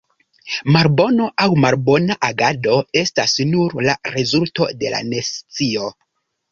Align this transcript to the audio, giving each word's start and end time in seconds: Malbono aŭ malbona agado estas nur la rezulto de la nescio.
Malbono 0.75 1.27
aŭ 1.45 1.47
malbona 1.65 2.17
agado 2.29 2.81
estas 3.05 3.39
nur 3.53 3.79
la 3.91 3.99
rezulto 4.17 4.73
de 4.83 4.97
la 4.97 5.07
nescio. 5.15 5.97